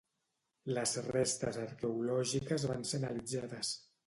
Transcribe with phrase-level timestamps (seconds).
[0.77, 3.77] Les restes arqueològiques van ser analitzades.